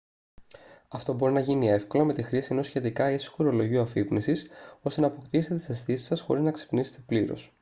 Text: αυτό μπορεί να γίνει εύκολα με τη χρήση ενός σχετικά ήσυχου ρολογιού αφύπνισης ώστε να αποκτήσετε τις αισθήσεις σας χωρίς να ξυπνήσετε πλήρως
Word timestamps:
αυτό 0.89 1.13
μπορεί 1.13 1.33
να 1.33 1.39
γίνει 1.39 1.69
εύκολα 1.69 2.03
με 2.03 2.13
τη 2.13 2.21
χρήση 2.23 2.47
ενός 2.51 2.65
σχετικά 2.67 3.11
ήσυχου 3.11 3.43
ρολογιού 3.43 3.81
αφύπνισης 3.81 4.45
ώστε 4.81 5.01
να 5.01 5.07
αποκτήσετε 5.07 5.55
τις 5.55 5.69
αισθήσεις 5.69 6.07
σας 6.07 6.21
χωρίς 6.21 6.43
να 6.43 6.51
ξυπνήσετε 6.51 7.03
πλήρως 7.05 7.49